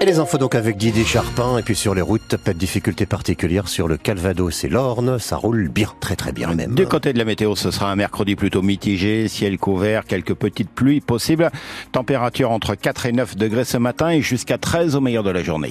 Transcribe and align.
Et 0.00 0.06
les 0.06 0.18
infos 0.18 0.36
donc 0.36 0.56
avec 0.56 0.76
Didier 0.76 1.04
Charpin 1.04 1.56
et 1.58 1.62
puis 1.62 1.76
sur 1.76 1.94
les 1.94 2.02
routes, 2.02 2.36
pas 2.38 2.52
de 2.52 2.58
difficultés 2.58 3.06
particulières 3.06 3.68
sur 3.68 3.86
le 3.86 3.96
Calvados 3.96 4.64
et 4.64 4.68
l'Orne, 4.68 5.20
ça 5.20 5.36
roule 5.36 5.68
bien, 5.68 5.88
très 6.00 6.16
très 6.16 6.32
bien 6.32 6.52
même. 6.54 6.74
Du 6.74 6.86
côté 6.86 7.12
de 7.12 7.18
la 7.18 7.24
météo, 7.24 7.54
ce 7.54 7.70
sera 7.70 7.88
un 7.88 7.94
mercredi 7.96 8.34
plutôt 8.34 8.60
mitigé, 8.60 9.28
ciel 9.28 9.56
couvert, 9.56 10.06
quelques 10.06 10.34
petites 10.34 10.70
pluies 10.70 11.00
possibles, 11.00 11.52
température 11.92 12.50
entre 12.50 12.74
4 12.74 13.06
et 13.06 13.12
9 13.12 13.36
degrés 13.36 13.64
ce 13.64 13.76
matin 13.76 14.10
et 14.10 14.22
jusqu'à 14.22 14.58
13 14.58 14.96
au 14.96 15.00
meilleur 15.00 15.22
de 15.22 15.30
la 15.30 15.44
journée. 15.44 15.70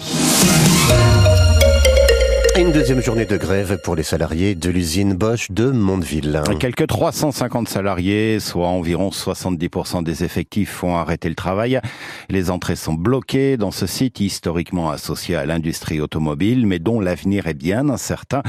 Une 2.56 2.72
deuxième 2.72 3.02
journée 3.02 3.26
de 3.26 3.36
grève 3.36 3.80
pour 3.84 3.96
les 3.96 4.04
salariés 4.04 4.54
de 4.54 4.70
l'usine 4.70 5.16
Bosch 5.16 5.50
de 5.50 5.72
Mondeville. 5.72 6.44
Quelques 6.60 6.86
350 6.86 7.68
salariés, 7.68 8.40
soit 8.40 8.68
environ 8.68 9.10
70% 9.10 10.04
des 10.04 10.24
effectifs, 10.24 10.84
ont 10.84 10.96
arrêté 10.96 11.30
le 11.30 11.36
travail. 11.36 11.80
Les 12.30 12.52
entrées 12.52 12.76
sont 12.76 12.94
bloquées 12.94 13.58
dans 13.58 13.72
ce 13.72 13.88
site 13.88 14.20
historiquement 14.20 14.92
associé 14.92 15.36
à 15.36 15.48
l'industrie 15.48 16.00
automobile, 16.00 16.68
mais 16.68 16.78
dont 16.78 17.00
l'avenir 17.00 17.48
est 17.48 17.56
bien 17.56 17.90
incertain. 17.90 18.44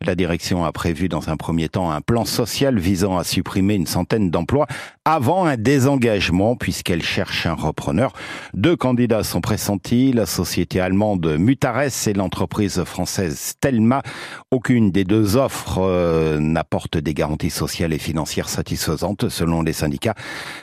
La 0.00 0.14
direction 0.14 0.64
a 0.64 0.72
prévu 0.72 1.10
dans 1.10 1.28
un 1.28 1.36
premier 1.36 1.68
temps 1.68 1.90
un 1.90 2.00
plan 2.00 2.24
social 2.24 2.78
visant 2.78 3.18
à 3.18 3.24
supprimer 3.24 3.74
une 3.74 3.86
centaine 3.86 4.30
d'emplois 4.30 4.68
avant 5.04 5.44
un 5.44 5.58
désengagement 5.58 6.56
puisqu'elle 6.56 7.02
cherche 7.02 7.44
un 7.44 7.54
repreneur. 7.54 8.14
Deux 8.54 8.76
candidats 8.76 9.22
sont 9.22 9.42
pressentis, 9.42 10.14
la 10.14 10.24
société 10.24 10.80
allemande 10.80 11.36
Mutares 11.38 12.06
et 12.06 12.14
l'entreprise 12.14 12.82
française 12.84 13.49
Stelma. 13.50 14.02
Aucune 14.50 14.90
des 14.90 15.04
deux 15.04 15.36
offres 15.36 15.78
euh, 15.78 16.38
n'apporte 16.38 16.96
des 16.96 17.14
garanties 17.14 17.50
sociales 17.50 17.92
et 17.92 17.98
financières 17.98 18.48
satisfaisantes 18.48 19.28
selon 19.28 19.62
les 19.62 19.72
syndicats. 19.72 20.14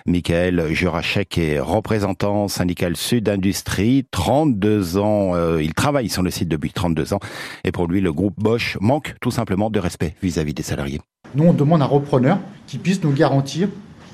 Michael 0.05 0.73
Jurachek 0.73 1.38
est 1.38 1.59
représentant 1.59 2.48
syndical 2.48 2.95
Sud 2.95 3.28
Industrie, 3.30 4.06
32 4.11 4.98
ans. 4.98 5.36
Euh, 5.36 5.61
il 5.61 5.73
travaille 5.73 6.09
sur 6.09 6.23
le 6.23 6.31
site 6.31 6.48
depuis 6.48 6.72
32 6.72 7.14
ans 7.14 7.20
et 7.64 7.72
pour 7.72 7.88
lui 7.88 8.00
le 8.00 8.14
groupe 8.14 8.36
Bosch 8.38 8.78
manque 8.80 9.16
tout 9.22 9.31
simplement 9.31 9.70
de 9.70 9.80
respect 9.80 10.16
vis-à-vis 10.23 10.54
des 10.54 10.64
salariés. 10.64 11.02
Nous 11.36 11.44
on 11.44 11.54
demande 11.54 11.81
un 11.81 11.86
repreneur 11.86 12.39
qui 12.67 12.78
puisse 12.78 13.04
nous 13.04 13.11
garantir 13.11 13.67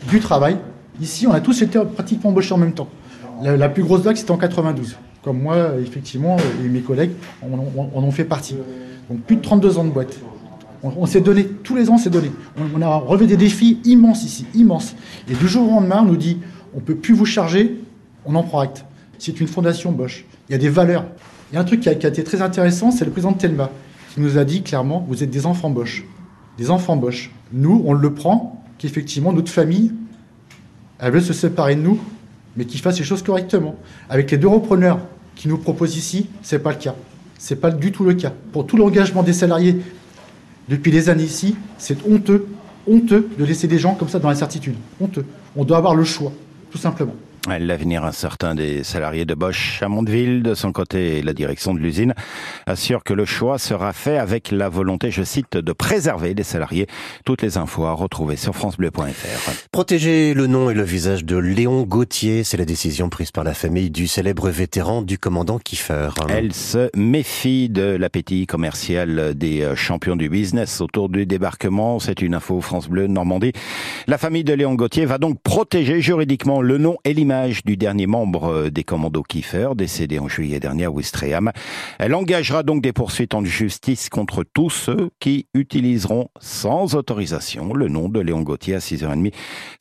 du 0.09 0.19
travail. 0.19 0.57
Ici 0.99 1.27
on 1.27 1.31
a 1.31 1.41
tous 1.41 1.61
été 1.61 1.79
pratiquement 1.93 2.31
embauchés 2.31 2.53
en 2.53 2.57
même 2.57 2.73
temps. 2.73 2.89
La, 3.41 3.55
la 3.55 3.69
plus 3.69 3.83
grosse 3.83 4.01
vague 4.01 4.15
c'était 4.15 4.31
en 4.31 4.37
92 4.37 4.97
comme 5.23 5.41
moi, 5.41 5.71
effectivement, 5.81 6.37
et 6.63 6.67
mes 6.67 6.81
collègues 6.81 7.11
en 7.41 8.03
ont 8.03 8.11
fait 8.11 8.25
partie. 8.25 8.55
Donc 9.09 9.21
plus 9.21 9.37
de 9.37 9.41
32 9.41 9.77
ans 9.77 9.85
de 9.85 9.91
boîte. 9.91 10.17
On, 10.83 11.05
s'est 11.05 11.21
donné, 11.21 11.45
tous 11.45 11.77
les 11.77 11.89
ans, 11.89 11.93
on 11.93 11.97
s'est 11.97 12.09
donné. 12.09 12.29
On, 12.75 12.81
a 12.81 12.97
relevé 12.97 13.25
des 13.25 13.37
défis 13.37 13.79
immenses 13.85 14.25
ici, 14.25 14.45
immenses. 14.53 14.95
Et 15.29 15.33
du 15.33 15.47
jour 15.47 15.65
au 15.65 15.75
lendemain, 15.75 16.01
on 16.01 16.05
nous 16.05 16.17
dit, 16.17 16.39
on 16.73 16.79
ne 16.79 16.81
peut 16.81 16.95
plus 16.95 17.13
vous 17.13 17.25
charger, 17.25 17.79
on 18.25 18.35
en 18.35 18.43
prend 18.43 18.59
acte. 18.59 18.83
C'est 19.17 19.39
une 19.39 19.47
fondation 19.47 19.93
Bosch. 19.93 20.25
Il 20.49 20.51
y 20.51 20.55
a 20.55 20.57
des 20.57 20.67
valeurs. 20.67 21.05
Il 21.51 21.55
y 21.55 21.57
a 21.57 21.61
un 21.61 21.63
truc 21.63 21.79
qui 21.79 21.87
a, 21.87 21.93
été 21.93 22.21
très 22.23 22.41
intéressant, 22.41 22.91
c'est 22.91 23.05
le 23.05 23.11
président 23.11 23.31
de 23.31 23.37
Telma, 23.37 23.69
qui 24.13 24.19
nous 24.19 24.37
a 24.37 24.43
dit 24.43 24.61
clairement, 24.61 25.05
vous 25.07 25.23
êtes 25.23 25.29
des 25.29 25.45
enfants 25.45 25.69
Bosch. 25.69 26.03
Des 26.57 26.69
enfants 26.69 26.97
Bosch. 26.97 27.31
Nous, 27.53 27.81
on 27.85 27.93
le 27.93 28.13
prend, 28.13 28.61
qu'effectivement, 28.77 29.31
notre 29.31 29.51
famille, 29.51 29.93
elle 30.99 31.13
veut 31.13 31.21
se 31.21 31.31
séparer 31.31 31.75
de 31.75 31.81
nous, 31.81 31.97
mais 32.55 32.65
qu'il 32.65 32.79
fasse 32.79 32.99
les 32.99 33.05
choses 33.05 33.23
correctement. 33.23 33.75
Avec 34.09 34.31
les 34.31 34.37
deux 34.37 34.47
repreneurs 34.47 34.99
qui 35.35 35.47
nous 35.47 35.57
proposent 35.57 35.97
ici, 35.97 36.29
c'est 36.41 36.59
pas 36.59 36.71
le 36.71 36.77
cas. 36.77 36.95
C'est 37.37 37.55
pas 37.55 37.71
du 37.71 37.91
tout 37.91 38.03
le 38.03 38.13
cas. 38.13 38.31
Pour 38.51 38.67
tout 38.67 38.77
l'engagement 38.77 39.23
des 39.23 39.33
salariés 39.33 39.77
depuis 40.69 40.91
des 40.91 41.09
années 41.09 41.23
ici, 41.23 41.55
c'est 41.77 41.97
honteux, 42.07 42.47
honteux 42.87 43.29
de 43.37 43.43
laisser 43.43 43.67
des 43.67 43.79
gens 43.79 43.95
comme 43.95 44.09
ça 44.09 44.19
dans 44.19 44.29
l'incertitude. 44.29 44.75
Honteux. 45.01 45.25
On 45.55 45.65
doit 45.65 45.77
avoir 45.77 45.95
le 45.95 46.03
choix, 46.03 46.31
tout 46.71 46.77
simplement. 46.77 47.15
L'avenir 47.49 48.05
incertain 48.05 48.55
des 48.55 48.85
salariés 48.85 49.25
de 49.25 49.33
Bosch 49.33 49.83
à 49.83 49.89
Mondeville, 49.89 50.43
de 50.43 50.53
son 50.53 50.71
côté, 50.71 51.21
la 51.21 51.33
direction 51.33 51.73
de 51.73 51.79
l'usine 51.79 52.13
assure 52.67 53.03
que 53.03 53.13
le 53.13 53.25
choix 53.25 53.57
sera 53.57 53.91
fait 53.91 54.17
avec 54.17 54.49
la 54.49 54.69
volonté, 54.69 55.11
je 55.11 55.23
cite, 55.23 55.57
de 55.57 55.73
préserver 55.73 56.33
les 56.33 56.43
salariés. 56.43 56.87
Toutes 57.25 57.41
les 57.41 57.57
infos 57.57 57.83
à 57.83 57.91
retrouver 57.91 58.37
sur 58.37 58.55
francebleu.fr. 58.55 59.51
Protéger 59.73 60.33
le 60.33 60.47
nom 60.47 60.69
et 60.69 60.73
le 60.73 60.83
visage 60.83 61.25
de 61.25 61.35
Léon 61.35 61.83
Gauthier, 61.83 62.45
c'est 62.45 62.55
la 62.55 62.63
décision 62.63 63.09
prise 63.09 63.31
par 63.31 63.43
la 63.43 63.53
famille 63.53 63.91
du 63.91 64.07
célèbre 64.07 64.49
vétéran 64.49 65.01
du 65.01 65.17
commandant 65.17 65.59
Kiefer. 65.59 66.11
Elle 66.29 66.53
se 66.53 66.89
méfie 66.95 67.67
de 67.67 67.83
l'appétit 67.83 68.47
commercial 68.47 69.33
des 69.35 69.69
champions 69.75 70.15
du 70.15 70.29
business 70.29 70.79
autour 70.79 71.09
du 71.09 71.25
débarquement. 71.25 71.99
C'est 71.99 72.21
une 72.21 72.35
info 72.35 72.61
France 72.61 72.87
Bleu 72.87 73.07
Normandie. 73.07 73.51
La 74.07 74.17
famille 74.17 74.45
de 74.45 74.53
Léon 74.53 74.75
Gauthier 74.75 75.05
va 75.05 75.17
donc 75.17 75.41
protéger 75.43 75.99
juridiquement 75.99 76.61
le 76.61 76.77
nom 76.77 76.95
et 77.03 77.13
l'image 77.13 77.32
du 77.65 77.77
dernier 77.77 78.05
membre 78.05 78.45
euh, 78.45 78.69
des 78.69 78.83
commandos 78.83 79.23
Kiefer, 79.23 79.69
décédé 79.75 80.19
en 80.19 80.27
juillet 80.27 80.59
dernier 80.59 80.85
à 80.85 80.91
Ouistreham. 80.91 81.51
Elle 81.97 82.13
engagera 82.13 82.61
donc 82.61 82.83
des 82.83 82.93
poursuites 82.93 83.33
en 83.33 83.43
justice 83.43 84.09
contre 84.09 84.43
tous 84.43 84.69
ceux 84.69 85.09
qui 85.19 85.47
utiliseront 85.55 86.29
sans 86.39 86.93
autorisation 86.93 87.73
le 87.73 87.87
nom 87.87 88.07
de 88.07 88.19
Léon 88.19 88.41
Gauthier 88.41 88.75
à 88.75 88.79
6h30. 88.79 89.33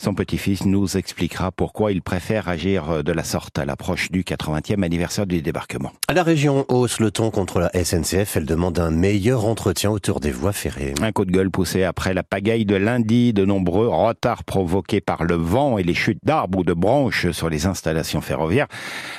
Son 0.03 0.15
petit-fils 0.15 0.65
nous 0.65 0.97
expliquera 0.97 1.53
pourquoi 1.53 1.93
il 1.93 2.01
préfère 2.01 2.49
agir 2.49 2.91
euh, 2.91 3.03
de 3.03 3.13
la 3.13 3.23
sorte 3.23 3.59
à 3.59 3.67
l'approche 3.67 4.11
du 4.11 4.23
80e 4.23 4.83
anniversaire 4.83 5.27
du 5.27 5.43
débarquement. 5.43 5.93
La 6.13 6.23
région 6.23 6.65
hausse 6.69 7.01
le 7.01 7.11
ton 7.11 7.31
contre 7.31 7.61
la 7.61 7.71
SNCF. 7.85 8.37
Elle 8.37 8.47
demande 8.47 8.79
un 8.79 8.91
meilleur 8.91 9.45
entretien 9.45 9.91
autour 9.91 10.21
des 10.21 10.31
voies 10.31 10.53
ferrées. 10.53 10.95
Un 11.03 11.13
coup 11.13 11.27
de 11.27 11.33
gueule 11.33 11.51
poussé 11.51 11.85
après 11.85 12.15
la 12.15 12.23
pagaille 12.23 12.65
de 12.65 12.77
lundi. 12.77 13.35
De 13.35 13.45
nombreux 13.45 13.89
retards 13.89 14.45
provoqués 14.45 15.03
par 15.03 15.25
le 15.25 15.35
vent 15.35 15.77
et 15.77 15.83
les 15.83 15.95
chutes 15.95 16.25
d'arbres 16.25 16.61
ou 16.61 16.65
de 16.65 16.73
branches 16.73 17.31
sur 17.43 17.51
les 17.51 17.67
installations 17.67 18.21
ferroviaires. 18.21 18.69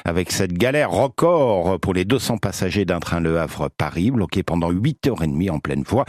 Avec 0.05 0.31
cette 0.31 0.53
galère 0.53 0.91
record 0.91 1.77
pour 1.81 1.93
les 1.93 2.05
200 2.05 2.37
passagers 2.37 2.85
d'un 2.85 3.01
train 3.01 3.19
Le 3.19 3.37
Havre-Paris, 3.37 4.11
bloqué 4.11 4.43
pendant 4.43 4.71
8h30 4.71 5.51
en 5.51 5.59
pleine 5.59 5.83
voie. 5.83 6.05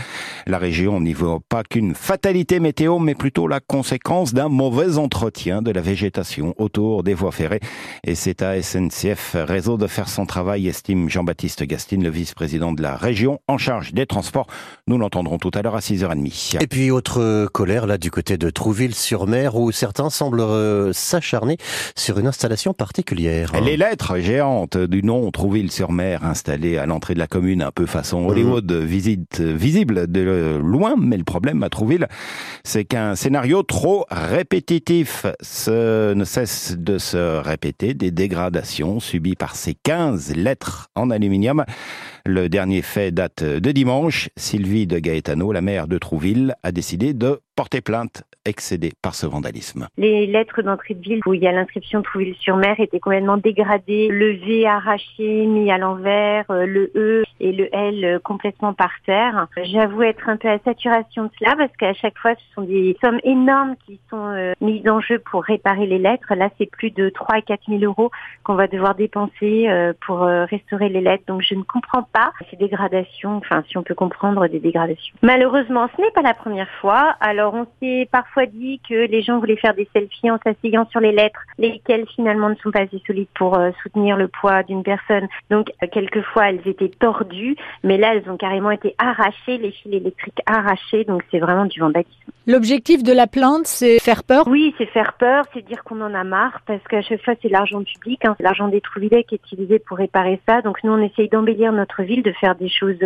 La 0.47 0.59
région 0.59 1.01
n'y 1.01 1.13
voit 1.13 1.41
pas 1.49 1.65
qu'une 1.65 1.97
fatalité 1.97 2.61
météo, 2.61 3.01
mais 3.01 3.17
plutôt 3.17 3.49
la 3.49 3.59
conséquence 3.59 4.33
d'un 4.33 4.49
mauvais 4.49 4.97
entretien 4.97 5.61
de 5.61 5.73
la 5.73 5.81
végétation 5.81 6.55
autour 6.57 7.03
des 7.03 7.15
voies 7.15 7.33
ferrées. 7.33 7.59
Et 8.05 8.15
c'est 8.15 8.43
à 8.43 8.63
SNCF 8.63 9.35
Réseau 9.35 9.77
de 9.77 9.89
faire 9.89 10.09
son 10.09 10.25
travail, 10.25 10.69
estime 10.69 11.11
Jean-Baptiste 11.11 11.65
Gastine, 11.65 12.05
le 12.05 12.11
vice-président 12.11 12.71
de 12.71 12.81
la 12.81 12.95
région 12.95 13.41
en 13.49 13.59
charge 13.59 13.93
des 13.93 14.07
transports. 14.07 14.47
Nous 14.87 14.99
l'entendrons 14.99 15.39
tout 15.39 15.51
à 15.53 15.63
l'heure 15.63 15.75
à 15.75 15.81
6h30. 15.81 16.63
Et 16.63 16.69
puis 16.69 16.93
autre 16.93 17.49
colère 17.53 17.89
là 17.89 17.99
du 17.99 18.13
côté 18.13 18.39
de 18.39 18.51
Trouville-sur-Mer 18.51 19.57
où 19.57 19.73
certains 19.73 20.11
semblent 20.11 20.41
euh, 20.41 20.93
s'acharner 20.93 21.57
sur 22.05 22.19
une 22.19 22.27
installation 22.27 22.75
particulière. 22.75 23.53
Les 23.65 23.79
lettres 23.79 24.19
géantes 24.19 24.77
du 24.77 25.03
nom 25.03 25.31
Trouville-sur-Mer 25.31 26.23
installées 26.23 26.77
à 26.77 26.85
l'entrée 26.85 27.15
de 27.15 27.19
la 27.19 27.27
commune, 27.27 27.63
un 27.63 27.71
peu 27.71 27.87
façon 27.87 28.21
mhm. 28.21 28.27
Hollywood, 28.27 28.73
visite 28.73 29.41
visible 29.41 30.13
de 30.13 30.61
loin, 30.63 30.97
mais 30.99 31.17
le 31.17 31.25
problème 31.25 31.63
à 31.63 31.71
Trouville, 31.71 32.07
c'est 32.63 32.85
qu'un 32.85 33.15
scénario 33.15 33.63
trop 33.63 34.05
répétitif 34.11 35.25
ne 35.67 36.25
cesse 36.25 36.77
de 36.77 36.99
se 36.99 37.39
répéter, 37.39 37.95
des 37.95 38.11
dégradations 38.11 39.01
subies 39.01 39.35
par 39.35 39.57
ces 39.57 39.75
15 39.75 40.37
lettres 40.37 40.91
en 40.95 41.11
aluminium. 41.11 41.65
Le 42.27 42.51
dernier 42.51 42.83
fait 42.83 43.13
date 43.13 43.43
de 43.43 43.73
dimanche. 43.73 44.29
Sylvie 44.37 44.87
de 44.87 44.99
Gaetano, 44.99 45.53
la 45.53 45.63
maire 45.63 45.89
de 45.89 45.97
Trouville, 45.97 46.55
a 46.63 46.71
décidé 46.71 47.15
de 47.15 47.41
porter 47.57 47.81
plainte 47.81 48.25
excédé 48.45 48.93
par 49.03 49.15
ce 49.15 49.27
vandalisme. 49.27 49.89
Les 49.97 50.27
lettres 50.27 50.63
d'entrée 50.63 50.95
de 50.95 51.01
ville 51.01 51.21
où 51.27 51.35
il 51.35 51.43
y 51.43 51.47
a 51.47 51.53
l'inscription 51.53 52.03
Trouville-sur-Mer 52.03 52.79
étaient 52.79 53.01
complètement 53.01 53.37
dégradées, 53.37 54.09
le 54.09 54.33
V 54.33 54.67
arraché, 54.67 55.47
mis 55.47 55.71
à 55.71 55.79
l'envers, 55.79 56.45
euh, 56.51 56.67
le 56.67 56.91
E 56.95 57.25
et 57.41 57.53
le 57.53 57.75
L 57.75 58.05
euh, 58.05 58.19
complètement 58.19 58.75
par 58.75 58.91
terre. 59.07 59.49
J'avoue 59.63 60.03
être 60.03 60.29
un 60.29 60.37
peu 60.37 60.49
à 60.49 60.59
saturation 60.59 61.25
de 61.25 61.31
cela 61.39 61.57
parce 61.57 61.75
qu'à 61.77 61.95
chaque 61.95 62.19
fois 62.19 62.35
ce 62.35 62.55
sont 62.55 62.63
des 62.63 62.97
sommes 63.03 63.21
énormes 63.25 63.77
qui 63.87 63.99
sont 64.11 64.27
euh, 64.27 64.53
mises 64.61 64.89
en 64.89 65.01
jeu 65.01 65.19
pour 65.19 65.43
réparer 65.43 65.87
les 65.87 65.99
lettres. 65.99 66.35
Là 66.35 66.51
c'est 66.59 66.71
plus 66.71 66.91
de 66.91 67.09
3 67.09 67.37
à 67.37 67.41
4 67.41 67.63
000 67.69 67.83
euros 67.83 68.11
qu'on 68.43 68.55
va 68.55 68.67
devoir 68.67 68.95
dépenser 68.95 69.69
pour 70.07 70.21
restaurer 70.21 70.89
les 70.89 71.01
lettres. 71.01 71.25
Donc 71.27 71.43
je 71.43 71.55
ne 71.55 71.63
comprends 71.63 72.03
pas 72.03 72.33
ces 72.51 72.57
dégradations, 72.57 73.37
enfin 73.37 73.63
si 73.69 73.79
on 73.79 73.83
peut 73.83 73.95
comprendre 73.95 74.47
des 74.49 74.61
dégradations. 74.61 75.15
Malheureusement 75.23 75.89
ce 75.97 76.03
n'est 76.03 76.11
pas 76.11 76.23
la 76.23 76.35
première 76.35 76.71
fois. 76.81 77.17
Alors 77.21 77.55
on 77.55 77.67
s'est 77.81 78.09
parfois 78.11 78.34
parfois 78.35 78.47
dit 78.47 78.81
que 78.89 79.07
les 79.07 79.23
gens 79.23 79.39
voulaient 79.39 79.57
faire 79.57 79.75
des 79.75 79.89
selfies 79.93 80.31
en 80.31 80.39
s'asseyant 80.45 80.87
sur 80.91 81.01
les 81.01 81.13
lettres, 81.13 81.41
lesquelles 81.59 82.07
finalement 82.15 82.49
ne 82.49 82.55
sont 82.57 82.71
pas 82.71 82.81
assez 82.81 83.01
solides 83.07 83.29
pour 83.35 83.57
euh, 83.57 83.71
soutenir 83.83 84.17
le 84.17 84.29
poids 84.29 84.63
d'une 84.63 84.83
personne. 84.83 85.29
Donc 85.51 85.71
euh, 85.83 85.87
quelquefois 85.91 86.51
elles 86.51 86.67
étaient 86.67 86.89
tordues, 86.89 87.57
mais 87.83 87.97
là 87.97 88.15
elles 88.15 88.29
ont 88.29 88.37
carrément 88.37 88.71
été 88.71 88.95
arrachées, 88.99 89.59
les 89.59 89.71
fils 89.71 89.93
électriques 89.93 90.41
arrachés, 90.47 91.05
donc 91.05 91.23
c'est 91.31 91.39
vraiment 91.39 91.67
du 91.67 91.79
vandalisme. 91.79 92.11
L'objectif 92.47 93.03
de 93.03 93.13
la 93.13 93.27
plainte, 93.27 93.67
c'est 93.67 93.99
faire 94.01 94.23
peur? 94.23 94.47
Oui, 94.47 94.75
c'est 94.77 94.87
faire 94.87 95.15
peur, 95.15 95.45
c'est 95.55 95.65
dire 95.65 95.83
qu'on 95.83 96.01
en 96.03 96.13
a 96.13 96.25
marre, 96.25 96.61
parce 96.67 96.83
qu'à 96.89 97.03
chaque 97.03 97.23
fois 97.23 97.35
c'est 97.41 97.49
l'argent 97.49 97.83
public, 97.83 98.25
hein, 98.25 98.35
c'est 98.37 98.43
l'argent 98.43 98.69
des 98.69 98.81
Trouvillets 98.81 99.25
qui 99.25 99.37
est 99.37 99.41
utilisé 99.45 99.79
pour 99.79 99.99
réparer 99.99 100.41
ça. 100.49 100.61
Donc 100.61 100.83
nous 100.83 100.93
on 100.93 101.03
essaye 101.03 101.29
d'embellir 101.29 101.73
notre 101.73 102.03
ville, 102.03 102.23
de 102.23 102.33
faire 102.33 102.55
des 102.57 102.69
choses 102.69 102.99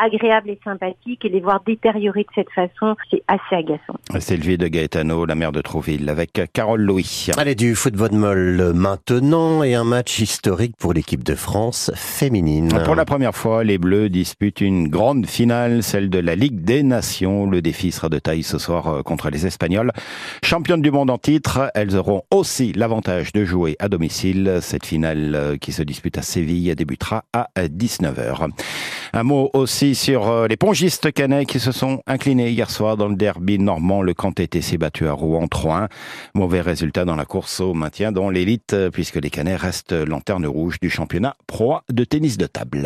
agréables 0.00 0.50
et 0.50 0.58
sympathiques, 0.64 1.24
et 1.24 1.28
les 1.28 1.40
voir 1.40 1.60
détériorer 1.66 2.22
de 2.22 2.28
cette 2.34 2.50
façon, 2.50 2.96
c'est 3.10 3.22
assez 3.26 3.56
agaçant. 3.56 3.96
C'est 4.20 4.36
le 4.36 4.42
vie 4.42 4.58
de 4.58 4.68
Gaetano, 4.76 5.24
la 5.24 5.34
maire 5.34 5.52
de 5.52 5.62
Trouville, 5.62 6.06
avec 6.10 6.38
Carole 6.52 6.82
Louis. 6.82 7.28
Allez, 7.38 7.54
du 7.54 7.74
football 7.74 8.12
molle 8.12 8.72
maintenant, 8.74 9.62
et 9.62 9.74
un 9.74 9.84
match 9.84 10.18
historique 10.18 10.74
pour 10.78 10.92
l'équipe 10.92 11.24
de 11.24 11.34
France 11.34 11.90
féminine. 11.94 12.68
Pour 12.84 12.94
la 12.94 13.06
première 13.06 13.34
fois, 13.34 13.64
les 13.64 13.78
Bleus 13.78 14.10
disputent 14.10 14.60
une 14.60 14.88
grande 14.88 15.24
finale, 15.24 15.82
celle 15.82 16.10
de 16.10 16.18
la 16.18 16.34
Ligue 16.34 16.62
des 16.62 16.82
Nations. 16.82 17.48
Le 17.48 17.62
défi 17.62 17.90
sera 17.90 18.10
de 18.10 18.18
taille 18.18 18.42
ce 18.42 18.58
soir 18.58 18.88
euh, 18.88 19.02
contre 19.02 19.30
les 19.30 19.46
Espagnols. 19.46 19.92
Championnes 20.44 20.82
du 20.82 20.90
monde 20.90 21.08
en 21.08 21.16
titre, 21.16 21.70
elles 21.74 21.96
auront 21.96 22.24
aussi 22.30 22.74
l'avantage 22.74 23.32
de 23.32 23.46
jouer 23.46 23.76
à 23.78 23.88
domicile. 23.88 24.58
Cette 24.60 24.84
finale 24.84 25.34
euh, 25.34 25.56
qui 25.56 25.72
se 25.72 25.82
dispute 25.82 26.18
à 26.18 26.22
Séville 26.22 26.74
débutera 26.76 27.24
à 27.32 27.48
19h. 27.56 28.50
Un 29.16 29.22
mot 29.22 29.48
aussi 29.54 29.94
sur 29.94 30.28
euh, 30.28 30.46
les 30.46 30.58
pongistes 30.58 31.10
canets 31.10 31.46
qui 31.46 31.58
se 31.58 31.72
sont 31.72 32.02
inclinés 32.06 32.50
hier 32.50 32.70
soir 32.70 32.98
dans 32.98 33.08
le 33.08 33.16
derby 33.16 33.58
normand. 33.58 34.02
Le 34.02 34.12
était 34.36 34.60
s'est 34.60 34.76
battu 34.76 35.08
à 35.08 35.14
Rouen 35.14 35.46
3-1. 35.46 35.88
Mauvais 36.34 36.60
résultat 36.60 37.06
dans 37.06 37.16
la 37.16 37.24
course 37.24 37.60
au 37.60 37.72
maintien 37.72 38.12
dans 38.12 38.28
l'élite 38.28 38.76
puisque 38.92 39.16
les 39.16 39.30
canets 39.30 39.56
restent 39.56 39.94
lanterne 39.94 40.44
rouge 40.44 40.80
du 40.80 40.90
championnat 40.90 41.34
pro 41.46 41.78
de 41.88 42.04
tennis 42.04 42.36
de 42.36 42.44
table. 42.44 42.82